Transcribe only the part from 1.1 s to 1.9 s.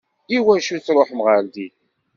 ɣer din?